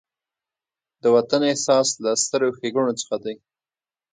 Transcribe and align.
د 1.01 1.03
وطن 1.15 1.41
احساس 1.51 1.87
له 2.03 2.11
سترو 2.23 2.49
ښېګڼو 2.57 2.91
څخه 3.01 3.15
دی. 3.23 3.35